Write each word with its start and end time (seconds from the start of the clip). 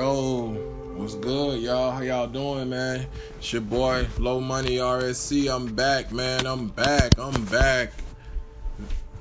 Yo, 0.00 0.54
what's 0.96 1.14
good, 1.16 1.60
y'all? 1.60 1.90
How 1.90 2.00
y'all 2.00 2.26
doing, 2.26 2.70
man? 2.70 3.06
It's 3.36 3.52
your 3.52 3.60
boy, 3.60 4.06
Low 4.18 4.40
Money 4.40 4.78
RSC. 4.78 5.54
I'm 5.54 5.74
back, 5.74 6.10
man. 6.10 6.46
I'm 6.46 6.68
back. 6.68 7.18
I'm 7.18 7.44
back. 7.44 7.92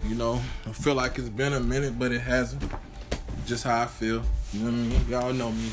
You 0.06 0.16
know, 0.16 0.42
I 0.66 0.72
feel 0.72 0.96
like 0.96 1.18
it's 1.18 1.28
been 1.28 1.52
a 1.52 1.60
minute, 1.60 2.00
but 2.00 2.14
it 2.14 2.22
hasn't. 2.22 2.64
Just 3.46 3.66
how 3.66 3.82
I 3.82 3.88
feel. 3.88 4.24
You 4.54 4.60
know 4.62 4.72
what 4.72 4.74
I 4.74 4.78
mean? 4.78 5.10
Y'all 5.10 5.34
know 5.34 5.52
me. 5.52 5.70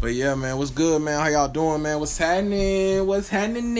But 0.00 0.14
yeah, 0.14 0.34
man, 0.34 0.58
what's 0.58 0.72
good, 0.72 1.00
man? 1.00 1.20
How 1.20 1.28
y'all 1.28 1.46
doing, 1.46 1.80
man? 1.80 2.00
What's 2.00 2.18
happening? 2.18 3.06
What's 3.06 3.28
happening? 3.28 3.76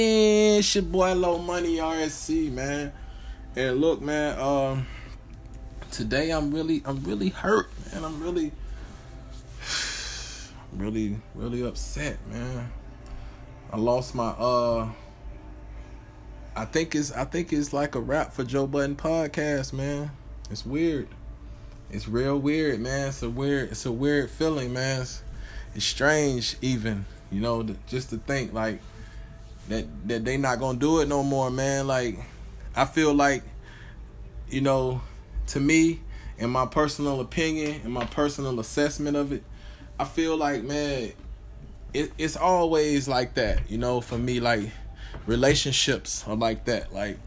It's 0.59 0.73
your 0.77 0.85
boy, 0.85 1.13
Low 1.15 1.39
Money 1.39 1.79
RSC, 1.79 2.53
man. 2.53 2.93
And 3.57 3.81
look, 3.81 4.01
man, 4.01 4.39
um, 4.39 4.87
today 5.91 6.31
I'm 6.31 6.55
really, 6.55 6.83
I'm 6.85 7.03
really 7.03 7.31
hurt, 7.31 7.69
man. 7.93 8.05
I'm 8.05 8.23
really 8.23 8.53
really 10.73 11.19
really 11.35 11.63
upset, 11.63 12.19
man. 12.29 12.73
I 13.73 13.77
lost 13.77 14.15
my 14.15 14.29
uh 14.29 14.89
I 16.55 16.65
think 16.67 16.95
it's 16.95 17.13
I 17.13 17.25
think 17.25 17.53
it's 17.53 17.73
like 17.73 17.95
a 17.95 18.01
wrap 18.01 18.33
for 18.33 18.45
Joe 18.45 18.67
Budden 18.67 18.97
podcast, 18.97 19.73
man. 19.73 20.11
It's 20.51 20.67
weird. 20.67 21.09
It's 21.91 22.09
real 22.09 22.39
weird, 22.39 22.81
man. 22.81 23.09
It's 23.09 23.23
a 23.23 23.31
weird 23.31 23.71
it's 23.71 23.87
a 23.87 23.93
weird 23.93 24.31
feeling, 24.31 24.73
man. 24.73 25.03
It's, 25.03 25.23
it's 25.75 25.85
strange 25.85 26.57
even, 26.61 27.07
you 27.31 27.41
know, 27.41 27.67
just 27.87 28.11
to 28.11 28.19
think 28.19 28.53
like 28.53 28.81
that 29.69 29.87
that 30.09 30.25
they 30.25 30.37
not 30.37 30.59
going 30.59 30.77
to 30.77 30.81
do 30.81 31.01
it 31.01 31.09
no 31.09 31.23
more, 31.23 31.51
man. 31.51 31.87
Like 31.87 32.19
I 32.77 32.85
feel 32.85 33.15
like 33.15 33.43
you 34.51 34.61
know, 34.61 35.01
to 35.49 35.61
me, 35.61 36.01
in 36.39 36.51
my 36.51 36.67
personal 36.67 37.21
opinion, 37.21 37.81
in 37.85 37.91
my 37.91 38.05
personal 38.05 38.61
assessment 38.61 39.17
of 39.17 39.33
it, 39.33 39.43
I 39.99 40.05
feel 40.05 40.37
like 40.37 40.63
man, 40.63 41.13
it, 41.95 42.13
it's 42.19 42.37
always 42.37 43.09
like 43.09 43.35
that, 43.35 43.71
you 43.71 43.79
know. 43.79 44.01
For 44.01 44.19
me, 44.19 44.41
like 44.41 44.71
relationships 45.27 46.25
are 46.27 46.37
like 46.37 46.65
that. 46.67 46.93
Like, 46.93 47.19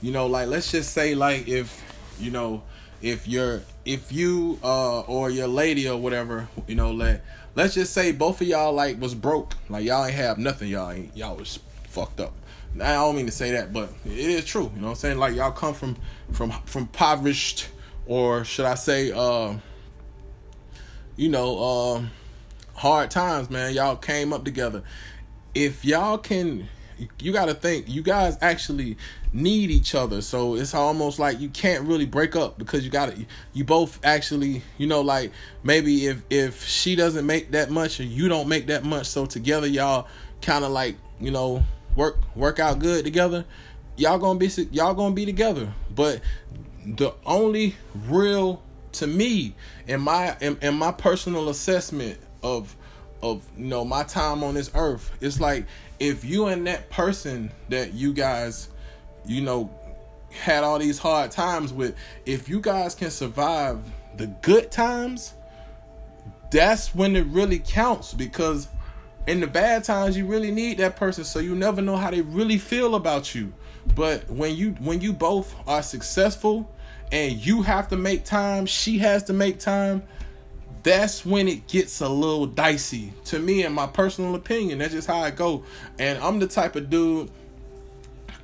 you 0.00 0.12
know, 0.12 0.26
like 0.26 0.48
let's 0.48 0.70
just 0.70 0.92
say 0.92 1.14
like 1.14 1.48
if 1.48 1.82
you 2.18 2.30
know 2.30 2.62
if 3.02 3.28
you're 3.28 3.62
if 3.84 4.12
you 4.12 4.58
uh 4.62 5.00
or 5.00 5.30
your 5.30 5.48
lady 5.48 5.88
or 5.88 5.96
whatever, 5.96 6.48
you 6.66 6.74
know, 6.74 6.92
let 6.92 7.24
let's 7.54 7.74
just 7.74 7.92
say 7.92 8.12
both 8.12 8.40
of 8.40 8.46
y'all 8.46 8.72
like 8.72 9.00
was 9.00 9.14
broke, 9.14 9.54
like 9.68 9.84
y'all 9.84 10.04
ain't 10.04 10.14
have 10.14 10.38
nothing, 10.38 10.68
y'all 10.68 10.90
ain't 10.90 11.16
y'all 11.16 11.36
was 11.36 11.58
fucked 11.88 12.20
up. 12.20 12.32
I 12.80 12.94
don't 12.94 13.16
mean 13.16 13.26
to 13.26 13.32
say 13.32 13.52
that, 13.52 13.72
but 13.72 13.90
it 14.04 14.12
is 14.12 14.44
true. 14.44 14.70
You 14.74 14.80
know 14.80 14.88
what 14.88 14.90
I'm 14.90 14.96
saying? 14.96 15.18
Like 15.18 15.34
y'all 15.34 15.52
come 15.52 15.74
from 15.74 15.96
from 16.32 16.50
from 16.66 16.82
impoverished 16.82 17.68
or 18.06 18.44
should 18.44 18.66
I 18.66 18.74
say 18.74 19.12
uh 19.12 19.54
you 21.16 21.28
know, 21.28 21.58
um, 21.62 22.10
hard 22.74 23.10
times, 23.10 23.50
man. 23.50 23.74
Y'all 23.74 23.96
came 23.96 24.32
up 24.32 24.44
together. 24.44 24.82
If 25.54 25.84
y'all 25.84 26.18
can, 26.18 26.68
you 27.18 27.32
got 27.32 27.46
to 27.46 27.54
think, 27.54 27.88
you 27.88 28.02
guys 28.02 28.36
actually 28.40 28.96
need 29.32 29.70
each 29.70 29.94
other. 29.94 30.20
So 30.20 30.54
it's 30.54 30.74
almost 30.74 31.18
like 31.18 31.40
you 31.40 31.48
can't 31.48 31.84
really 31.84 32.06
break 32.06 32.36
up 32.36 32.58
because 32.58 32.84
you 32.84 32.90
got 32.90 33.14
to, 33.14 33.26
you 33.54 33.64
both 33.64 33.98
actually, 34.04 34.62
you 34.78 34.86
know, 34.86 35.00
like 35.00 35.32
maybe 35.62 36.06
if 36.06 36.22
if 36.30 36.64
she 36.64 36.96
doesn't 36.96 37.26
make 37.26 37.52
that 37.52 37.70
much 37.70 38.00
or 38.00 38.04
you 38.04 38.28
don't 38.28 38.48
make 38.48 38.66
that 38.66 38.84
much, 38.84 39.06
so 39.06 39.26
together 39.26 39.66
y'all 39.66 40.06
kind 40.42 40.64
of 40.64 40.70
like, 40.70 40.96
you 41.20 41.30
know, 41.30 41.62
work 41.94 42.18
work 42.34 42.58
out 42.58 42.78
good 42.78 43.04
together. 43.04 43.44
Y'all 43.96 44.18
gonna 44.18 44.38
be 44.38 44.50
y'all 44.70 44.94
gonna 44.94 45.14
be 45.14 45.24
together. 45.24 45.72
But 45.94 46.20
the 46.84 47.12
only 47.24 47.74
real 47.94 48.62
to 48.96 49.06
me 49.06 49.54
in 49.86 50.00
my 50.00 50.36
in, 50.40 50.58
in 50.62 50.74
my 50.74 50.92
personal 50.92 51.48
assessment 51.48 52.18
of 52.42 52.74
of 53.22 53.44
you 53.56 53.66
know 53.66 53.84
my 53.84 54.02
time 54.02 54.44
on 54.44 54.54
this 54.54 54.70
earth 54.74 55.10
it's 55.20 55.40
like 55.40 55.66
if 55.98 56.24
you 56.24 56.46
and 56.46 56.66
that 56.66 56.90
person 56.90 57.50
that 57.68 57.94
you 57.94 58.12
guys 58.12 58.68
you 59.24 59.40
know 59.40 59.70
had 60.30 60.62
all 60.64 60.78
these 60.78 60.98
hard 60.98 61.30
times 61.30 61.72
with 61.72 61.94
if 62.26 62.48
you 62.48 62.60
guys 62.60 62.94
can 62.94 63.10
survive 63.10 63.80
the 64.16 64.26
good 64.42 64.70
times 64.70 65.34
that's 66.50 66.94
when 66.94 67.16
it 67.16 67.26
really 67.26 67.58
counts 67.58 68.14
because 68.14 68.68
in 69.26 69.40
the 69.40 69.46
bad 69.46 69.84
times 69.84 70.16
you 70.16 70.26
really 70.26 70.50
need 70.50 70.78
that 70.78 70.96
person 70.96 71.24
so 71.24 71.38
you 71.38 71.54
never 71.54 71.82
know 71.82 71.96
how 71.96 72.10
they 72.10 72.20
really 72.20 72.58
feel 72.58 72.94
about 72.94 73.34
you. 73.34 73.52
But 73.94 74.28
when 74.30 74.54
you 74.54 74.70
when 74.80 75.00
you 75.00 75.12
both 75.12 75.54
are 75.66 75.82
successful 75.82 76.70
and 77.12 77.34
you 77.34 77.62
have 77.62 77.88
to 77.88 77.96
make 77.96 78.24
time, 78.24 78.66
she 78.66 78.98
has 78.98 79.24
to 79.24 79.32
make 79.32 79.58
time, 79.58 80.02
that's 80.82 81.26
when 81.26 81.48
it 81.48 81.66
gets 81.66 82.00
a 82.00 82.08
little 82.08 82.46
dicey. 82.46 83.12
To 83.26 83.38
me, 83.38 83.64
in 83.64 83.72
my 83.72 83.86
personal 83.88 84.34
opinion, 84.36 84.78
that's 84.78 84.92
just 84.92 85.08
how 85.08 85.18
I 85.18 85.30
go. 85.32 85.64
And 85.98 86.18
I'm 86.18 86.38
the 86.38 86.46
type 86.46 86.76
of 86.76 86.88
dude. 86.88 87.30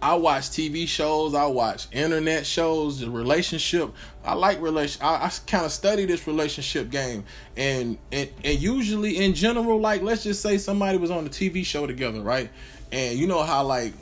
I 0.03 0.17
watch 0.17 0.51
TV 0.51 0.89
shows. 0.89 1.35
I 1.35 1.47
watch 1.47 1.87
internet 1.93 2.45
shows. 2.45 2.99
The 2.99 3.09
relationship. 3.09 3.93
I 4.25 4.35
like 4.35 4.61
relation. 4.61 5.01
I, 5.01 5.27
I 5.27 5.33
kind 5.47 5.65
of 5.65 5.71
study 5.71 6.05
this 6.05 6.27
relationship 6.27 6.91
game, 6.91 7.23
and, 7.57 7.97
and 8.11 8.29
and 8.43 8.59
usually 8.59 9.19
in 9.19 9.35
general, 9.35 9.79
like 9.79 10.03
let's 10.03 10.25
just 10.25 10.43
say 10.43 10.59
somebody 10.59 10.99
was 10.99 11.13
on 11.13 11.25
a 11.25 11.31
TV 11.31 11.65
show 11.65 11.87
together, 11.87 12.21
right? 12.21 12.51
And 12.93 13.19
you 13.19 13.27
know 13.27 13.43
how 13.43 13.65
like 13.65 13.95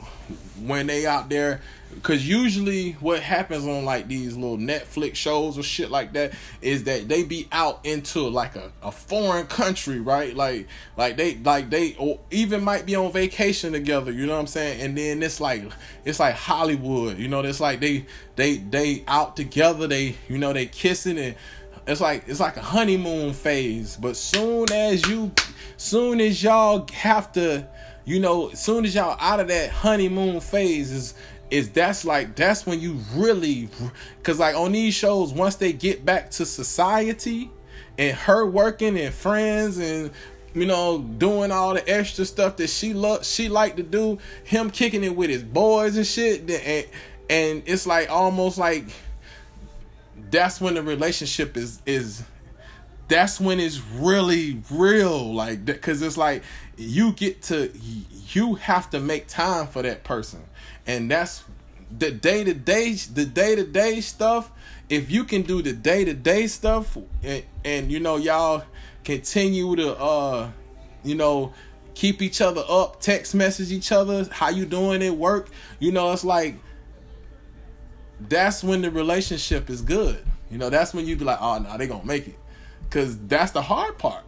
when 0.61 0.87
they 0.87 1.05
out 1.05 1.29
there 1.29 1.61
because 1.95 2.27
usually 2.27 2.93
what 2.93 3.21
happens 3.21 3.65
on 3.65 3.83
like 3.83 4.07
these 4.07 4.35
little 4.35 4.57
netflix 4.57 5.15
shows 5.15 5.57
or 5.57 5.63
shit 5.63 5.91
like 5.91 6.13
that 6.13 6.31
is 6.61 6.85
that 6.85 7.07
they 7.07 7.23
be 7.23 7.47
out 7.51 7.79
into 7.85 8.21
like 8.21 8.55
a, 8.55 8.71
a 8.81 8.91
foreign 8.91 9.45
country 9.47 9.99
right? 9.99 10.35
Like 10.35 10.67
like 10.97 11.17
they 11.17 11.35
like 11.35 11.69
they 11.69 11.95
or 11.95 12.19
even 12.29 12.63
might 12.63 12.85
be 12.85 12.95
on 12.95 13.11
vacation 13.11 13.73
together 13.73 14.11
you 14.11 14.25
know 14.25 14.33
what 14.33 14.39
i'm 14.41 14.47
saying? 14.47 14.81
And 14.81 14.97
then 14.97 15.21
it's 15.23 15.41
like 15.41 15.63
it's 16.05 16.19
like 16.19 16.35
hollywood 16.35 17.17
you 17.17 17.27
know? 17.27 17.41
It's 17.41 17.59
like 17.59 17.79
they 17.79 18.05
they 18.35 18.57
they 18.57 19.03
out 19.07 19.35
together 19.35 19.87
they 19.87 20.15
you 20.29 20.37
know 20.37 20.53
they 20.53 20.67
kissing 20.67 21.17
and 21.17 21.35
it's 21.87 22.01
like 22.01 22.23
it's 22.27 22.39
like 22.39 22.57
a 22.57 22.61
honeymoon 22.61 23.33
phase. 23.33 23.97
But 23.97 24.15
soon 24.15 24.71
as 24.71 25.07
you 25.07 25.31
soon 25.77 26.21
as 26.21 26.41
y'all 26.43 26.87
have 26.93 27.31
to 27.33 27.67
you 28.05 28.19
know, 28.19 28.49
as 28.49 28.63
soon 28.63 28.85
as 28.85 28.95
y'all 28.95 29.17
out 29.19 29.39
of 29.39 29.47
that 29.49 29.69
honeymoon 29.69 30.39
phase 30.39 30.91
is 30.91 31.13
is 31.49 31.69
that's 31.69 32.05
like 32.05 32.35
that's 32.35 32.65
when 32.65 32.79
you 32.79 32.93
really 33.13 33.67
cuz 34.23 34.39
like 34.39 34.55
on 34.55 34.71
these 34.71 34.93
shows 34.93 35.33
once 35.33 35.55
they 35.55 35.73
get 35.73 36.05
back 36.05 36.31
to 36.31 36.45
society 36.45 37.51
and 37.97 38.15
her 38.15 38.45
working 38.45 38.97
and 38.97 39.13
friends 39.13 39.77
and 39.77 40.11
you 40.53 40.65
know 40.65 40.99
doing 40.99 41.51
all 41.51 41.73
the 41.73 41.89
extra 41.89 42.23
stuff 42.23 42.55
that 42.55 42.69
she 42.69 42.93
love 42.93 43.25
she 43.25 43.49
liked 43.49 43.75
to 43.75 43.83
do 43.83 44.17
him 44.45 44.71
kicking 44.71 45.03
it 45.03 45.13
with 45.13 45.29
his 45.29 45.43
boys 45.43 45.97
and 45.97 46.07
shit 46.07 46.49
and 46.49 46.87
and 47.29 47.63
it's 47.65 47.85
like 47.85 48.09
almost 48.09 48.57
like 48.57 48.85
that's 50.29 50.61
when 50.61 50.75
the 50.75 50.81
relationship 50.81 51.57
is 51.57 51.81
is 51.85 52.23
that's 53.11 53.39
when 53.39 53.59
it's 53.59 53.81
really 53.95 54.61
real 54.69 55.33
like 55.33 55.65
because 55.65 56.01
it's 56.01 56.17
like 56.17 56.43
you 56.77 57.11
get 57.11 57.41
to 57.41 57.71
you 58.29 58.55
have 58.55 58.89
to 58.91 58.99
make 58.99 59.27
time 59.27 59.67
for 59.67 59.81
that 59.81 60.03
person. 60.03 60.41
And 60.87 61.11
that's 61.11 61.43
the 61.95 62.11
day 62.11 62.43
to 62.43 62.53
day 62.53 62.93
the 62.93 63.25
day 63.25 63.55
to 63.55 63.65
day 63.65 63.99
stuff 64.01 64.51
if 64.89 65.11
you 65.11 65.25
can 65.25 65.41
do 65.41 65.61
the 65.61 65.73
day 65.73 66.05
to 66.05 66.13
day 66.13 66.47
stuff 66.47 66.97
and, 67.21 67.43
and 67.65 67.91
you 67.91 67.99
know 67.99 68.15
y'all 68.15 68.63
continue 69.03 69.75
to 69.75 69.97
uh 69.97 70.49
you 71.03 71.15
know 71.15 71.53
keep 71.93 72.21
each 72.21 72.39
other 72.39 72.63
up 72.69 73.01
text 73.01 73.35
message 73.35 73.73
each 73.73 73.91
other 73.91 74.25
how 74.31 74.47
you 74.47 74.65
doing 74.65 75.03
at 75.03 75.13
work 75.13 75.49
you 75.79 75.91
know 75.91 76.13
it's 76.13 76.23
like 76.23 76.55
that's 78.29 78.63
when 78.63 78.81
the 78.81 78.91
relationship 78.91 79.69
is 79.69 79.81
good. 79.81 80.23
You 80.49 80.57
know 80.57 80.69
that's 80.69 80.93
when 80.93 81.05
you 81.05 81.15
be 81.15 81.25
like 81.25 81.39
oh 81.41 81.59
no 81.59 81.77
they 81.77 81.87
gonna 81.87 82.05
make 82.05 82.27
it 82.27 82.35
Cause 82.91 83.17
that's 83.27 83.51
the 83.51 83.61
hard 83.61 83.97
part. 83.97 84.23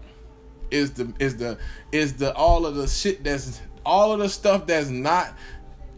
Is 0.71 0.92
the 0.94 1.13
is 1.19 1.38
the 1.38 1.60
is 1.92 2.13
the 2.13 2.33
all 2.33 2.65
of 2.65 2.75
the 2.75 2.88
shit 2.88 3.24
that's 3.24 3.62
all 3.86 4.12
of 4.13 4.19
the 4.19 4.30
stuff 4.30 4.65
that's 4.65 4.89
not 4.89 5.33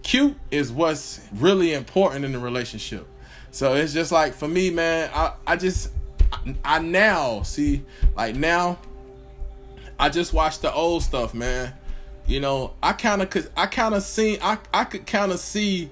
cute 0.03 0.35
is 0.51 0.71
what's 0.71 1.21
really 1.35 1.73
important 1.73 2.25
in 2.25 2.31
the 2.31 2.39
relationship. 2.39 3.07
So 3.51 3.75
it's 3.75 3.93
just 3.93 4.11
like 4.11 4.33
for 4.33 4.47
me, 4.47 4.69
man, 4.69 5.09
I, 5.13 5.33
I 5.47 5.55
just 5.55 5.91
I, 6.33 6.55
I 6.65 6.79
now 6.79 7.43
see 7.43 7.83
like 8.15 8.35
now 8.35 8.79
I 9.99 10.09
just 10.09 10.33
watch 10.33 10.59
the 10.59 10.73
old 10.73 11.03
stuff, 11.03 11.33
man. 11.33 11.73
You 12.27 12.39
know, 12.39 12.73
I 12.81 12.93
kind 12.93 13.21
of 13.21 13.29
could 13.29 13.49
I 13.55 13.67
kind 13.67 13.95
of 13.95 14.03
seen 14.03 14.39
I 14.41 14.57
I 14.73 14.83
could 14.83 15.05
kind 15.05 15.31
of 15.31 15.39
see 15.39 15.89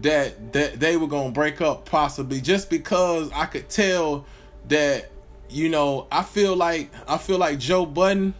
that 0.00 0.52
that 0.52 0.80
they 0.80 0.96
were 0.96 1.06
going 1.06 1.28
to 1.28 1.32
break 1.32 1.60
up 1.60 1.84
possibly 1.84 2.40
just 2.40 2.68
because 2.68 3.30
I 3.32 3.46
could 3.46 3.68
tell 3.68 4.26
that 4.68 5.11
you 5.52 5.68
know, 5.68 6.06
I 6.10 6.22
feel 6.22 6.56
like 6.56 6.90
I 7.06 7.18
feel 7.18 7.38
like 7.38 7.58
Joe 7.58 7.84
Budden, 7.84 8.34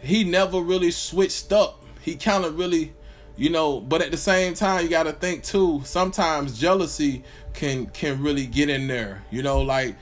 he 0.00 0.24
never 0.24 0.60
really 0.60 0.90
switched 0.90 1.52
up. 1.52 1.82
He 2.02 2.16
kind 2.16 2.44
of 2.44 2.58
really, 2.58 2.92
you 3.36 3.48
know, 3.48 3.80
but 3.80 4.02
at 4.02 4.10
the 4.10 4.16
same 4.16 4.54
time, 4.54 4.84
you 4.84 4.90
got 4.90 5.04
to 5.04 5.12
think 5.12 5.42
too. 5.42 5.80
Sometimes 5.84 6.58
jealousy 6.58 7.24
can 7.54 7.86
can 7.86 8.22
really 8.22 8.46
get 8.46 8.68
in 8.68 8.88
there. 8.88 9.24
You 9.30 9.42
know, 9.42 9.62
like 9.62 9.96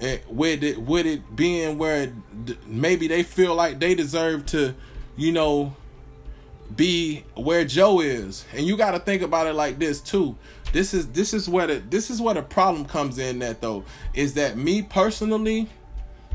and 0.00 0.20
with 0.28 0.64
it 0.64 0.78
with 0.78 1.06
it 1.06 1.36
being 1.36 1.78
where 1.78 2.12
maybe 2.66 3.06
they 3.06 3.22
feel 3.22 3.54
like 3.54 3.78
they 3.78 3.94
deserve 3.94 4.46
to, 4.46 4.74
you 5.16 5.30
know, 5.30 5.76
be 6.74 7.24
where 7.36 7.64
Joe 7.64 8.00
is. 8.00 8.44
And 8.52 8.66
you 8.66 8.76
got 8.76 8.90
to 8.92 8.98
think 8.98 9.22
about 9.22 9.46
it 9.46 9.54
like 9.54 9.78
this 9.78 10.00
too. 10.00 10.36
This 10.74 10.92
is 10.92 11.06
this 11.12 11.32
is 11.32 11.48
where 11.48 11.68
the 11.68 11.74
this 11.78 12.10
is 12.10 12.20
where 12.20 12.34
the 12.34 12.42
problem 12.42 12.84
comes 12.84 13.20
in 13.20 13.38
that 13.38 13.60
though 13.60 13.84
is 14.12 14.34
that 14.34 14.56
me 14.56 14.82
personally 14.82 15.68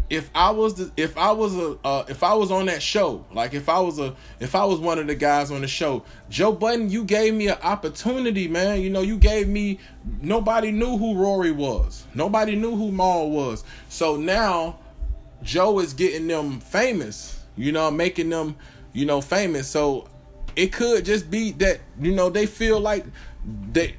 if 0.09 0.29
I 0.33 0.51
was 0.51 0.75
the, 0.75 0.91
if 0.95 1.17
I 1.17 1.33
was 1.33 1.57
a 1.57 1.77
uh, 1.83 2.05
if 2.07 2.23
I 2.23 2.33
was 2.35 2.49
on 2.49 2.67
that 2.67 2.81
show, 2.81 3.25
like 3.33 3.53
if 3.53 3.67
I 3.67 3.79
was 3.79 3.99
a 3.99 4.15
if 4.39 4.55
I 4.55 4.63
was 4.63 4.79
one 4.79 4.97
of 4.97 5.07
the 5.07 5.13
guys 5.13 5.51
on 5.51 5.59
the 5.59 5.67
show, 5.67 6.05
Joe 6.29 6.53
Budden, 6.53 6.89
you 6.89 7.03
gave 7.03 7.33
me 7.33 7.49
an 7.49 7.57
opportunity, 7.61 8.47
man. 8.47 8.79
You 8.81 8.89
know, 8.89 9.01
you 9.01 9.17
gave 9.17 9.49
me 9.49 9.79
nobody 10.21 10.71
knew 10.71 10.97
who 10.97 11.15
Rory 11.15 11.51
was. 11.51 12.05
Nobody 12.15 12.55
knew 12.55 12.77
who 12.77 12.93
Mal 12.93 13.29
was. 13.29 13.65
So 13.89 14.15
now 14.15 14.79
Joe 15.43 15.79
is 15.79 15.93
getting 15.93 16.27
them 16.27 16.61
famous, 16.61 17.43
you 17.57 17.73
know, 17.73 17.91
making 17.91 18.29
them, 18.29 18.55
you 18.93 19.05
know, 19.05 19.19
famous. 19.19 19.67
So 19.67 20.07
it 20.55 20.73
could 20.73 21.05
just 21.05 21.29
be 21.29 21.51
that, 21.53 21.81
you 22.01 22.13
know, 22.13 22.29
they 22.29 22.45
feel 22.45 22.79
like 22.79 23.05
they 23.45 23.95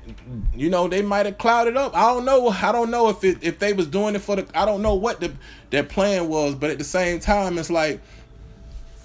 you 0.55 0.69
know 0.69 0.89
they 0.89 1.03
might 1.03 1.27
have 1.27 1.39
clouded 1.39 1.77
up. 1.77 1.97
I 1.97 2.13
don't 2.13 2.25
know. 2.25 2.49
I 2.49 2.73
don't 2.73 2.91
know 2.91 3.09
if 3.09 3.25
it 3.25 3.39
if 3.43 3.59
they 3.59 3.73
was 3.73 3.87
doing 3.87 4.15
it 4.15 4.21
for 4.21 4.37
the 4.37 4.47
i 4.55 4.65
don't 4.65 4.83
know 4.83 4.95
what 4.95 5.21
the 5.21 5.33
their 5.71 5.83
plan 5.83 6.29
was 6.29 6.55
but 6.55 6.71
at 6.71 6.79
the 6.79 6.85
same 6.85 7.21
time 7.21 7.59
it's 7.59 7.71
like 7.71 8.01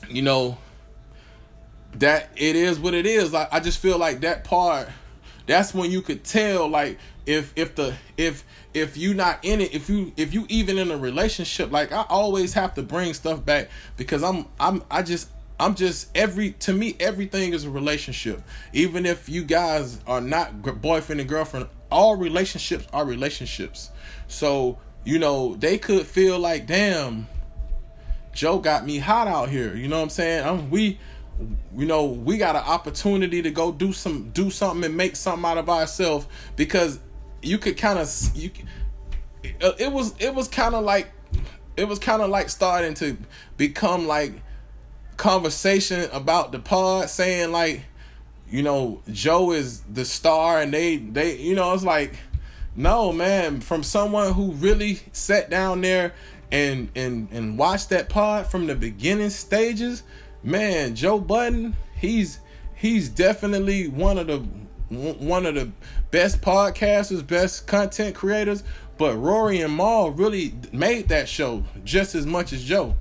you 0.10 0.22
know 0.22 0.58
that 1.94 2.30
it 2.36 2.56
is 2.56 2.80
what 2.80 2.94
it 2.94 3.06
is. 3.06 3.32
Like 3.34 3.48
i 3.52 3.60
just 3.60 3.80
feel 3.80 3.98
like 3.98 4.22
that 4.22 4.44
part 4.44 4.90
that's 5.48 5.74
when 5.74 5.92
you 5.92 6.02
could 6.02 6.24
tell 6.24 6.68
like 6.68 6.98
if 7.26 7.54
if 7.56 7.76
the 7.76 7.96
if 8.18 8.44
if 8.74 8.98
you 8.98 9.14
not 9.14 9.40
in 9.44 9.62
it 9.62 9.74
if 9.74 9.90
you 9.90 10.12
if 10.18 10.34
you 10.34 10.46
even 10.50 10.78
in 10.78 10.92
a 10.92 10.98
relationship 10.98 11.72
like 11.72 11.92
i 11.92 12.06
always 12.10 12.54
have 12.54 12.74
to 12.74 12.84
bring 12.84 13.14
stuff 13.14 13.44
back 13.44 13.70
because 13.98 14.24
i'm 14.24 14.46
i'm 14.60 14.84
i 14.92 15.02
just 15.02 15.30
I'm 15.60 15.76
just 15.76 16.10
every 16.16 16.52
to 16.52 16.74
me 16.74 16.96
everything 17.00 17.54
is 17.54 17.64
a 17.64 17.70
relationship. 17.70 18.42
Even 18.74 19.06
if 19.06 19.30
you 19.30 19.44
guys 19.44 20.00
are 20.06 20.22
not 20.22 20.62
boyfriend 20.82 21.22
and 21.22 21.30
girlfriend, 21.30 21.68
all 21.90 22.16
relationships 22.16 22.88
are 22.92 23.06
relationships. 23.06 23.90
So, 24.28 24.78
you 25.06 25.20
know, 25.20 25.56
they 25.56 25.78
could 25.78 26.06
feel 26.06 26.40
like, 26.40 26.68
"Damn, 26.68 27.28
Joe 28.34 28.60
got 28.60 28.86
me 28.86 28.98
hot 28.98 29.28
out 29.28 29.50
here." 29.50 29.76
You 29.76 29.88
know 29.88 29.98
what 29.98 30.04
I'm 30.04 30.10
saying? 30.10 30.46
I'm, 30.46 30.70
we 30.70 31.00
you 31.76 31.86
know, 31.86 32.06
we 32.06 32.38
got 32.38 32.56
an 32.56 32.64
opportunity 32.64 33.42
to 33.42 33.52
go 33.52 33.72
do 33.72 33.94
some 33.94 34.30
do 34.32 34.50
something 34.50 34.84
and 34.84 34.98
make 34.98 35.16
something 35.16 35.46
out 35.46 35.58
of 35.58 35.70
ourselves 35.70 36.28
because 36.56 37.00
you 37.42 37.58
could 37.58 37.78
kind 37.78 38.00
of 38.00 38.10
you 38.34 38.52
it 39.44 39.92
was 39.92 40.16
it 40.20 40.34
was 40.34 40.48
kind 40.48 40.76
of 40.76 40.84
like 40.84 41.12
it 41.78 41.88
was 41.88 42.00
kind 42.00 42.22
of 42.22 42.30
like 42.30 42.50
starting 42.50 42.94
to 42.96 43.18
become 43.58 44.08
like 44.08 44.34
conversation 45.18 46.10
about 46.12 46.52
the 46.52 46.60
pod 46.60 47.10
saying 47.10 47.52
like 47.52 47.84
you 48.50 48.62
know 48.62 49.02
joe 49.12 49.52
is 49.52 49.82
the 49.82 50.06
star 50.06 50.62
and 50.62 50.74
they 50.74 50.98
they 50.98 51.38
you 51.38 51.56
know 51.56 51.74
it's 51.74 51.84
like 51.84 52.18
no 52.76 53.12
man 53.12 53.62
from 53.62 53.82
someone 53.82 54.34
who 54.34 54.52
really 54.54 55.00
sat 55.14 55.50
down 55.50 55.82
there 55.82 56.14
and 56.52 56.90
and 56.96 57.30
and 57.32 57.58
watched 57.58 57.90
that 57.90 58.10
pod 58.10 58.46
from 58.46 58.68
the 58.68 58.76
beginning 58.76 59.30
stages 59.30 60.04
man 60.44 60.96
joe 60.96 61.20
budden 61.20 61.76
he's 61.96 62.40
he's 62.76 63.10
definitely 63.10 63.88
one 63.88 64.18
of 64.18 64.28
the 64.28 64.38
one 64.90 65.46
of 65.46 65.56
the 65.56 65.72
best 66.12 66.42
podcasters 66.42 67.26
best 67.26 67.66
content 67.66 68.14
creators 68.16 68.64
but 68.98 69.16
rory 69.16 69.62
and 69.62 69.74
mal 69.74 70.12
really 70.12 70.54
made 70.72 71.08
that 71.08 71.28
show 71.28 71.64
just 71.84 72.14
as 72.16 72.26
much 72.26 72.54
as 72.54 72.64
joe 72.64 72.96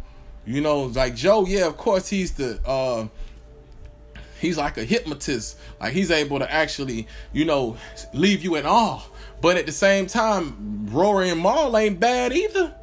you 0.46 0.60
know, 0.60 0.82
like 0.82 1.14
Joe, 1.14 1.46
yeah, 1.46 1.66
of 1.66 1.76
course 1.76 2.08
he's 2.08 2.32
the 2.32 2.60
uh 2.66 3.08
he's 4.40 4.58
like 4.58 4.76
a 4.76 4.84
hypnotist. 4.84 5.58
Like 5.80 5.92
he's 5.92 6.10
able 6.10 6.38
to 6.38 6.52
actually, 6.52 7.06
you 7.32 7.44
know, 7.44 7.76
leave 8.12 8.42
you 8.42 8.56
in 8.56 8.66
awe. 8.66 9.02
But 9.40 9.56
at 9.56 9.66
the 9.66 9.72
same 9.72 10.06
time, 10.06 10.86
Rory 10.90 11.30
and 11.30 11.42
Mal 11.42 11.76
ain't 11.76 11.98
bad 12.00 12.32
either. 12.32 12.74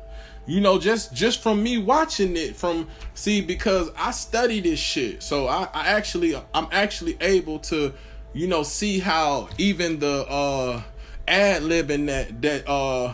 You 0.47 0.59
know, 0.59 0.79
just 0.79 1.13
just 1.13 1.41
from 1.41 1.61
me 1.61 1.77
watching 1.77 2.35
it 2.35 2.55
from 2.55 2.87
see 3.13 3.41
because 3.41 3.91
I 3.97 4.11
study 4.11 4.59
this 4.59 4.79
shit. 4.79 5.21
So 5.23 5.47
I, 5.47 5.67
I 5.73 5.87
actually 5.87 6.35
I'm 6.53 6.67
actually 6.71 7.15
able 7.21 7.59
to, 7.59 7.93
you 8.33 8.47
know, 8.47 8.63
see 8.63 8.99
how 8.99 9.49
even 9.57 9.99
the 9.99 10.25
uh 10.27 10.81
ad 11.27 11.61
libbing 11.63 12.07
that 12.07 12.41
that 12.41 12.67
uh 12.69 13.13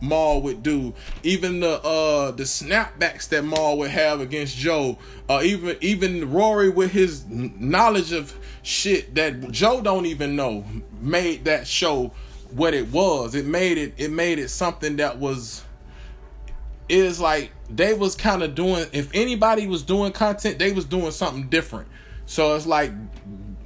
Mal 0.00 0.40
would 0.42 0.62
do, 0.62 0.94
even 1.22 1.60
the 1.60 1.82
uh 1.82 2.30
the 2.30 2.44
snapbacks 2.44 3.28
that 3.28 3.44
Mal 3.44 3.78
would 3.78 3.90
have 3.90 4.20
against 4.20 4.56
Joe, 4.56 4.98
uh 5.28 5.40
even 5.42 5.76
even 5.80 6.30
Rory 6.32 6.68
with 6.68 6.92
his 6.92 7.24
knowledge 7.26 8.12
of 8.12 8.38
shit 8.62 9.14
that 9.14 9.50
Joe 9.50 9.80
don't 9.80 10.06
even 10.06 10.36
know 10.36 10.64
made 11.00 11.44
that 11.44 11.66
show 11.66 12.12
what 12.50 12.74
it 12.74 12.90
was. 12.90 13.34
It 13.34 13.46
made 13.46 13.78
it 13.78 13.94
it 13.96 14.10
made 14.10 14.38
it 14.38 14.48
something 14.48 14.96
that 14.96 15.18
was 15.18 15.64
is 16.88 17.20
like 17.20 17.50
they 17.68 17.94
was 17.94 18.14
kind 18.14 18.42
of 18.42 18.54
doing 18.54 18.86
if 18.92 19.10
anybody 19.14 19.66
was 19.66 19.82
doing 19.82 20.12
content, 20.12 20.58
they 20.58 20.72
was 20.72 20.84
doing 20.84 21.10
something 21.10 21.48
different. 21.48 21.88
So 22.26 22.54
it's 22.56 22.66
like 22.66 22.92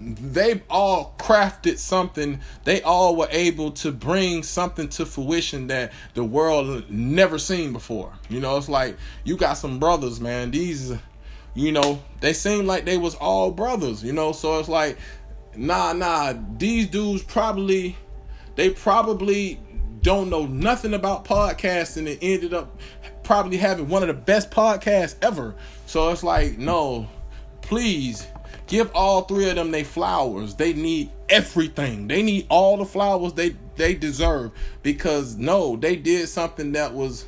they 0.01 0.63
all 0.71 1.15
crafted 1.19 1.79
something. 1.79 2.41
They 2.65 2.81
all 2.83 3.17
were 3.17 3.29
able 3.31 3.71
to 3.73 3.93
bring 3.93 4.43
something 4.43 4.89
to 4.91 5.05
fruition 5.05 5.67
that 5.67 5.93
the 6.15 6.25
world 6.25 6.91
never 6.91 7.39
seen 7.39 7.73
before. 7.73 8.13
You 8.31 8.41
know 8.41 8.57
it's 8.57 8.69
like 8.69 8.97
you 9.25 9.37
got 9.37 9.55
some 9.55 9.79
brothers 9.79 10.19
man. 10.19 10.51
These 10.51 10.95
you 11.55 11.73
know 11.73 12.03
they 12.21 12.33
seem 12.33 12.67
like 12.67 12.87
they 12.87 12.97
was 12.97 13.15
all 13.17 13.51
brothers 13.51 14.03
you 14.03 14.13
know? 14.13 14.33
So 14.33 14.59
it's 14.59 14.69
like 14.71 14.97
nah 15.55 15.93
nah. 15.93 16.33
These 16.57 16.87
dudes 16.89 17.23
probably 17.23 17.97
they 18.57 18.71
probably 18.71 19.61
don't 20.01 20.31
know 20.31 20.47
nothing 20.47 20.95
about 20.95 21.27
podcasting 21.27 22.11
and 22.11 22.19
ended 22.23 22.55
up 22.55 22.81
probably 23.23 23.59
having 23.59 23.87
one 23.87 24.03
of 24.03 24.09
the 24.09 24.15
best 24.15 24.51
podcasts 24.51 25.17
ever. 25.21 25.55
So 25.85 26.09
it's 26.09 26.23
like 26.23 26.57
no 26.57 27.07
please 27.61 28.27
Give 28.67 28.91
all 28.95 29.23
three 29.23 29.49
of 29.49 29.57
them 29.57 29.71
they 29.71 29.85
flowers. 29.85 30.55
They 30.55 30.73
need 30.73 31.11
everything. 31.29 32.09
They 32.09 32.23
need 32.23 32.47
all 32.49 32.77
the 32.77 32.85
flowers 32.85 33.33
they 33.33 33.57
they 33.77 33.95
deserve 33.95 34.53
because 34.83 35.37
no, 35.37 35.77
they 35.77 35.97
did 35.97 36.29
something 36.29 36.73
that 36.73 36.95
was 36.95 37.25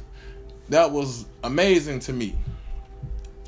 that 0.69 0.90
was 0.90 1.26
amazing 1.44 2.00
to 2.00 2.12
me. 2.12 2.34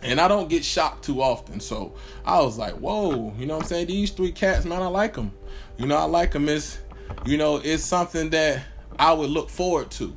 And 0.02 0.20
I 0.20 0.28
don't 0.28 0.50
get 0.50 0.64
shocked 0.64 1.04
too 1.04 1.22
often. 1.22 1.60
So 1.60 1.94
I 2.26 2.40
was 2.40 2.58
like, 2.58 2.74
whoa, 2.74 3.32
you 3.38 3.46
know 3.46 3.54
what 3.54 3.62
I'm 3.64 3.68
saying? 3.68 3.86
These 3.86 4.10
three 4.10 4.32
cats, 4.32 4.66
man, 4.66 4.82
I 4.82 4.86
like 4.86 5.14
them. 5.14 5.32
You 5.78 5.86
know, 5.86 5.96
I 5.96 6.04
like 6.04 6.32
them. 6.32 6.48
It's, 6.48 6.78
you 7.24 7.38
know, 7.38 7.56
it's 7.56 7.82
something 7.82 8.28
that 8.30 8.64
I 8.98 9.12
would 9.14 9.30
look 9.30 9.48
forward 9.48 9.90
to 9.92 10.14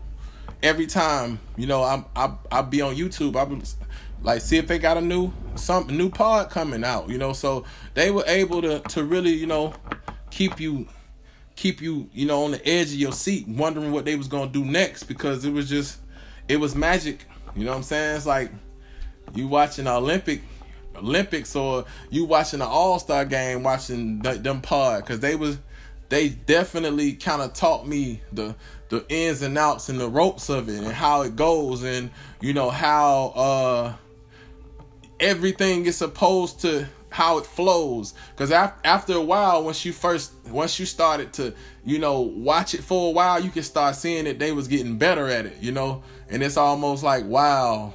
every 0.62 0.88
time. 0.88 1.40
You 1.56 1.68
know, 1.68 1.84
I'm, 1.84 2.06
I, 2.16 2.34
I 2.52 2.62
be 2.64 2.82
on 2.82 2.96
YouTube. 2.96 3.38
I 3.38 3.46
like 4.22 4.42
see 4.42 4.58
if 4.58 4.68
they 4.68 4.80
got 4.80 4.98
a 4.98 5.02
new 5.02 5.32
some 5.56 5.88
new 5.88 6.10
pod 6.10 6.50
coming 6.50 6.84
out 6.84 7.10
you 7.10 7.18
know? 7.18 7.34
So 7.34 7.66
they 7.94 8.12
were 8.12 8.26
able 8.28 8.62
to 8.62 8.80
to 8.80 9.04
really 9.04 9.34
you 9.34 9.48
know 9.48 9.74
keep 10.30 10.60
you 10.60 10.88
keep 11.56 11.82
you 11.82 12.10
you 12.14 12.26
know 12.26 12.44
on 12.44 12.52
the 12.52 12.68
edge 12.68 12.88
of 12.88 12.94
your 12.94 13.12
seat 13.12 13.48
wondering 13.48 13.92
what 13.92 14.06
they 14.06 14.16
was 14.16 14.28
gonna 14.28 14.52
do 14.52 14.64
next 14.64 15.04
because 15.04 15.44
it 15.44 15.52
was 15.52 15.68
just 15.68 16.00
it 16.48 16.58
was 16.58 16.76
magic 16.76 17.26
you 17.56 17.66
know 17.66 17.72
what 17.72 17.78
i'm 17.78 17.84
saying? 17.84 18.16
It's 18.16 18.26
like 18.28 18.52
you 19.34 19.48
watching 19.48 19.88
olympic 19.88 20.42
olympics 20.96 21.56
or 21.56 21.86
you 22.10 22.26
watching 22.26 22.62
an 22.62 22.68
all-star 22.68 23.26
game 23.26 23.64
watching 23.64 24.20
them 24.20 24.62
pod 24.62 25.04
because 25.04 25.20
they 25.20 25.36
was 25.36 25.58
they 26.10 26.30
definitely 26.30 27.14
kind 27.14 27.42
of 27.42 27.54
taught 27.54 27.88
me 27.88 28.22
the 28.32 28.56
the 28.90 29.06
ins 29.10 29.42
and 29.42 29.58
outs 29.58 29.90
and 29.90 30.00
the 30.00 30.08
ropes 30.08 30.50
of 30.50 30.70
it 30.70 30.78
and 30.78 30.92
how 30.92 31.22
it 31.22 31.36
goes 31.36 31.84
and 31.84 32.10
you 32.40 32.54
know 32.54 32.70
how 32.70 33.28
uh 33.36 33.94
everything 35.20 35.86
is 35.86 35.98
supposed 35.98 36.62
to 36.62 36.88
how 37.10 37.38
it 37.38 37.46
flows. 37.46 38.14
Because 38.36 38.52
after 38.52 39.14
a 39.14 39.22
while 39.22 39.64
once 39.64 39.86
you 39.86 39.94
first 39.94 40.34
once 40.48 40.80
you 40.80 40.86
started 40.86 41.34
to 41.34 41.54
you 41.86 42.00
know 42.00 42.22
watch 42.22 42.74
it 42.74 42.84
for 42.84 43.10
a 43.10 43.12
while 43.12 43.40
you 43.40 43.50
can 43.50 43.64
start 43.64 43.96
seeing 43.96 44.26
that 44.26 44.40
they 44.40 44.52
was 44.52 44.68
getting 44.68 44.98
better 44.98 45.28
at 45.28 45.46
it 45.46 45.58
you 45.62 45.72
know? 45.72 46.04
And 46.30 46.44
it's 46.44 46.58
almost 46.58 47.04
like 47.04 47.26
wow 47.26 47.94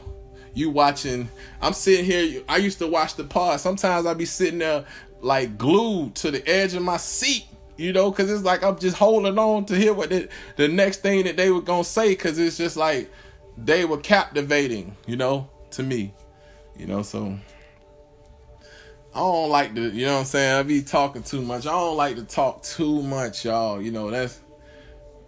you 0.55 0.69
watching 0.69 1.31
i'm 1.63 1.73
sitting 1.73 2.05
here 2.05 2.43
i 2.47 2.59
used 2.59 2.79
to 2.79 2.87
watch 2.87 3.15
the 3.15 3.25
pod 3.25 3.59
sometimes 3.59 4.05
i'd 4.05 4.19
be 4.19 4.27
sitting 4.27 4.59
there 4.59 4.85
like 5.23 5.57
glued 5.57 6.15
to 6.15 6.31
the 6.31 6.47
edge 6.47 6.75
of 6.75 6.83
my 6.83 6.99
seat 6.99 7.47
you 7.79 7.91
know? 7.91 8.11
Because 8.11 8.31
it's 8.31 8.43
like 8.43 8.63
i'm 8.63 8.79
just 8.79 8.97
holding 8.97 9.39
on 9.39 9.65
to 9.67 9.77
hear 9.77 9.95
what 9.95 10.11
the, 10.11 10.29
the 10.57 10.69
next 10.69 11.01
thing 11.01 11.25
that 11.25 11.37
they 11.37 11.51
were 11.51 11.63
gonna 11.63 11.85
say 11.85 12.11
because 12.11 12.39
it's 12.39 12.59
just 12.59 12.77
like 12.77 13.11
they 13.57 13.85
were 13.85 13.99
captivating 13.99 14.95
you 15.07 15.17
know 15.17 15.49
to 15.71 15.83
me 15.83 16.13
you 16.77 16.87
know, 16.87 17.03
so 17.03 17.39
I 19.15 19.19
don't 19.19 19.51
like 19.51 19.75
to, 19.75 19.91
you 19.91 20.07
know 20.07 20.15
what 20.15 20.19
I'm 20.21 20.25
saying? 20.25 20.55
I 20.55 20.63
be 20.63 20.83
talking 20.83 21.23
too 21.23 21.43
much. 21.43 21.67
I 21.67 21.73
don't 21.73 21.97
like 21.97 22.17
to 22.17 22.25
talk 22.25 22.63
too 22.63 23.03
much, 23.03 23.45
y'all. 23.45 23.81
You 23.81 23.91
know, 23.91 24.11
that's 24.11 24.41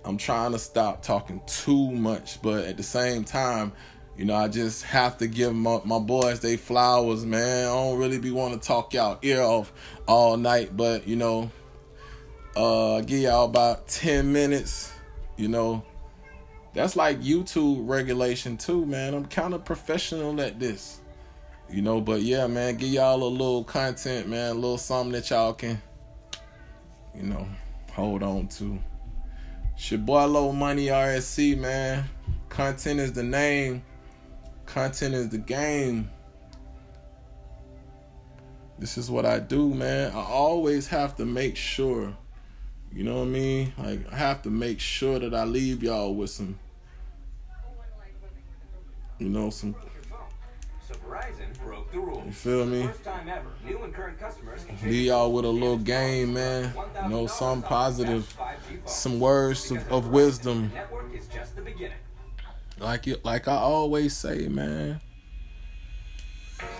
I'm 0.04 0.18
trying 0.18 0.52
to 0.52 0.58
stop 0.58 1.02
talking 1.02 1.40
too 1.46 1.90
much, 1.90 2.42
but 2.42 2.64
at 2.64 2.76
the 2.76 2.82
same 2.82 3.24
time, 3.24 3.72
you 4.16 4.24
know, 4.24 4.34
I 4.34 4.48
just 4.48 4.84
have 4.84 5.18
to 5.18 5.26
give 5.26 5.54
my, 5.54 5.80
my 5.84 5.98
boys 5.98 6.40
they 6.40 6.56
flowers, 6.56 7.24
man. 7.24 7.66
I 7.66 7.72
don't 7.72 7.98
really 7.98 8.18
be 8.18 8.30
want 8.30 8.60
to 8.60 8.66
talk 8.66 8.94
y'all 8.94 9.18
ear 9.22 9.40
off 9.40 9.72
all 10.06 10.36
night, 10.36 10.76
but 10.76 11.08
you 11.08 11.16
know, 11.16 11.50
uh, 12.54 13.00
give 13.00 13.20
y'all 13.20 13.46
about 13.46 13.88
ten 13.88 14.32
minutes. 14.32 14.92
You 15.36 15.48
know, 15.48 15.82
that's 16.74 16.96
like 16.96 17.20
YouTube 17.20 17.88
regulation 17.88 18.56
too, 18.56 18.86
man. 18.86 19.14
I'm 19.14 19.26
kind 19.26 19.54
of 19.54 19.64
professional 19.64 20.40
at 20.40 20.60
this, 20.60 21.00
you 21.74 21.82
know. 21.82 22.00
But 22.00 22.22
yeah, 22.22 22.46
man, 22.46 22.76
give 22.76 22.90
y'all 22.90 23.22
a 23.22 23.26
little 23.26 23.64
content, 23.64 24.28
man, 24.28 24.52
a 24.52 24.54
little 24.54 24.78
something 24.78 25.12
that 25.12 25.28
y'all 25.30 25.54
can, 25.54 25.82
you 27.14 27.24
know, 27.24 27.46
hold 27.92 28.22
on 28.22 28.46
to. 28.48 28.78
It's 29.74 29.90
your 29.90 29.98
boy 29.98 30.24
Low 30.26 30.52
Money 30.52 30.86
RSC, 30.86 31.58
man. 31.58 32.04
Content 32.48 33.00
is 33.00 33.12
the 33.12 33.24
name. 33.24 33.82
Content 34.66 35.14
is 35.14 35.30
the 35.30 35.38
game. 35.38 36.08
This 38.78 38.96
is 38.96 39.10
what 39.10 39.26
I 39.26 39.40
do, 39.40 39.74
man. 39.74 40.12
I 40.12 40.22
always 40.22 40.86
have 40.88 41.16
to 41.16 41.24
make 41.24 41.56
sure, 41.56 42.16
you 42.92 43.02
know 43.02 43.16
what 43.18 43.22
I 43.22 43.30
mean? 43.30 43.72
Like 43.78 44.12
I 44.12 44.16
have 44.16 44.42
to 44.42 44.50
make 44.50 44.78
sure 44.78 45.18
that 45.18 45.34
I 45.34 45.44
leave 45.44 45.82
y'all 45.82 46.14
with 46.14 46.30
some, 46.30 46.56
you 49.18 49.28
know, 49.28 49.50
some. 49.50 49.74
So 51.94 52.00
Verizon 52.00 52.04
broke 52.04 52.06
the 52.06 52.12
rules. 52.12 52.26
You 52.26 52.32
feel 52.32 52.66
me? 52.66 52.86
First 52.86 53.04
time 53.04 53.28
ever, 53.28 53.46
new 53.66 53.82
and 53.82 53.94
current 53.94 54.18
customers 54.18 54.64
can 54.64 54.90
Leave 54.90 55.06
y'all 55.06 55.32
with 55.32 55.44
a 55.44 55.48
little 55.48 55.78
game, 55.78 56.34
man. 56.34 56.72
You 57.04 57.08
know, 57.08 57.26
some 57.26 57.62
positive, 57.62 58.36
some 58.84 59.20
words 59.20 59.70
of, 59.70 59.92
of 59.92 60.08
wisdom. 60.08 60.70
Network 60.74 61.14
is 61.14 61.26
just 61.28 61.56
the 61.56 61.62
beginning. 61.62 61.92
Like 62.78 63.06
you, 63.06 63.16
like 63.22 63.48
I 63.48 63.56
always 63.56 64.16
say, 64.16 64.48
man. 64.48 65.00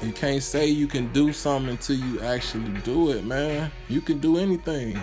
You 0.03 0.13
can't 0.13 0.43
say 0.43 0.67
you 0.67 0.87
can 0.87 1.13
do 1.13 1.33
something 1.33 1.71
until 1.71 1.97
you 1.97 2.21
actually 2.21 2.71
do 2.81 3.11
it, 3.11 3.25
man. 3.25 3.71
You 3.89 4.01
can 4.01 4.19
do 4.19 4.39
anything. 4.39 5.01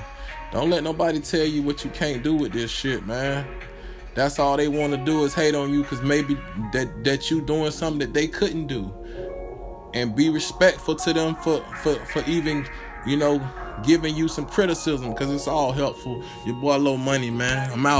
Don't 0.51 0.69
let 0.69 0.83
nobody 0.83 1.19
tell 1.19 1.45
you 1.45 1.61
what 1.61 1.85
you 1.85 1.89
can't 1.91 2.23
do 2.23 2.35
with 2.35 2.51
this 2.51 2.69
shit, 2.69 3.05
man. 3.05 3.47
That's 4.13 4.39
all 4.39 4.57
they 4.57 4.67
want 4.67 4.93
to 4.93 4.97
do 4.97 5.23
is 5.23 5.33
hate 5.33 5.55
on 5.55 5.71
you 5.71 5.83
because 5.83 6.01
maybe 6.01 6.35
that 6.73 7.03
that 7.05 7.31
you 7.31 7.41
doing 7.41 7.71
something 7.71 7.99
that 7.99 8.13
they 8.13 8.27
couldn't 8.27 8.67
do, 8.67 8.93
and 9.93 10.15
be 10.15 10.29
respectful 10.29 10.95
to 10.95 11.13
them 11.13 11.35
for 11.35 11.61
for 11.81 11.95
for 12.05 12.23
even 12.25 12.67
you 13.05 13.17
know 13.17 13.39
giving 13.83 14.15
you 14.15 14.27
some 14.27 14.45
criticism 14.45 15.11
because 15.11 15.31
it's 15.31 15.47
all 15.47 15.71
helpful. 15.71 16.23
Your 16.45 16.55
boy, 16.55 16.77
low 16.77 16.97
money, 16.97 17.31
man. 17.31 17.71
I'm 17.71 17.85
out. 17.85 17.99